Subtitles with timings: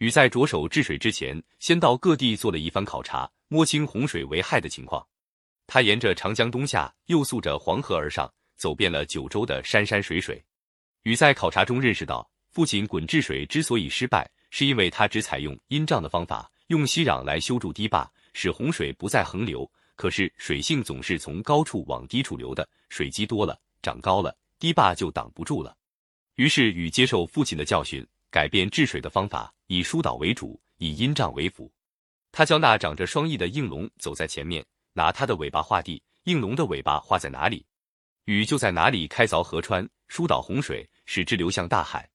[0.00, 5.06] 禹在着手治水之前，先到各地做了一番考察，摸清洪水为害的情况。
[5.66, 10.42] 他沿着长江东下，又溯着黄河而上，走遍了九州的山山水水。
[11.02, 19.70] 禹在考察中认识到，父亲鲧治水之所以失败，是因为他只采用阴障的方法，用息壤来修筑堤坝，使洪水不再横流。
[19.96, 25.76] 可是水性总是从高处往低处流的，水积多了，长高了，堤坝就挡不住了。
[26.36, 31.72] 于是禹接受父亲的教训，改变治水的方法，以疏导为主，以阴障为辅。
[32.32, 34.64] 他教那长着双翼的应龙走在前面。
[34.92, 37.64] 拿它的尾巴画地，应龙的尾巴画在哪里，
[38.24, 42.10] 禹就在哪里开凿河川，疏导洪水，使之流向大海。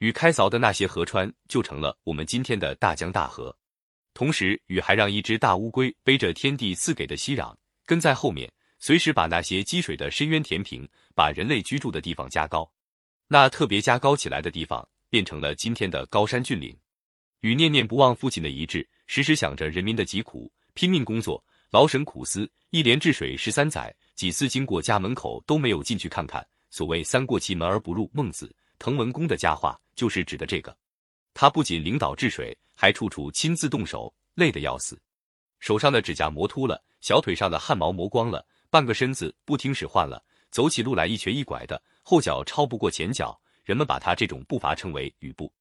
[0.00, 3.56] 禹开凿的那些河川，就成了我们今天的大江大河。
[4.12, 7.56] 同时，禹还让一只大乌龟背着天地赐给的熙壤，
[7.86, 12.70] 跟在后面，随时把那些积水的深渊填平，把人类居住的地方加高。
[13.28, 16.74] 那特别加高起来的地方，变成了今天的高山峻岭。
[17.40, 21.44] 禹念念不忘父亲的遗志，时时想着人民的疾苦，拼命工作。
[21.70, 26.44] 劳神苦思，一连治水十三载，几次经过家门口都没有进去看看。
[26.68, 30.76] 所谓“三过其门而不入”，孟子、滕文公的佳话就是指的这个。
[31.32, 35.00] 他不仅领导治水，还处处亲自动手，累得要死，
[35.60, 43.39] 手上的指甲磨秃了，小腿上的汗毛磨光了，半个身子不听使唤了，走起路来一瘸一拐的，后脚超不过前脚。
[43.70, 45.52] 人们把他这种步伐称为“雨步”。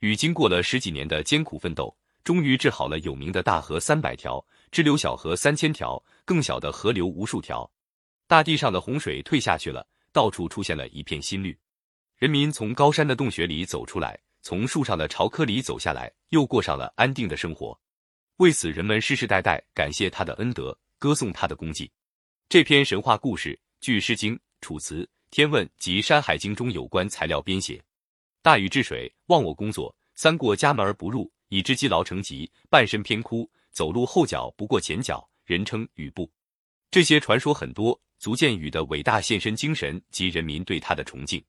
[0.00, 1.96] 禹经过了十几年的艰苦奋斗。
[2.22, 7.70] 终于治好了有名的大河三百条，支流小河三千条，更小的河流无数条。
[8.26, 11.58] 大地上的洪水退下去了，到处出现了一片新绿。
[12.16, 17.78] 人民从高山的洞穴里走出来，从树上的巢窠里走下来，又过上了安定的生活。
[18.36, 21.90] 为此，人们世世代代感谢他的恩德，歌颂他的功绩。
[22.48, 25.02] 这篇神话故事据《诗经》《楚辞》
[25.34, 27.82] 《天问》及《山海经》中有关材料编写。
[28.40, 31.28] 大禹治水，忘我工作，三过家门而不入。
[31.48, 36.30] 以致积劳成疾，半身偏枯，走路后脚不过前脚，人称禹步。
[36.88, 41.44] 这些传说很多，足见禹的伟大献身精神及人民对他的崇敬。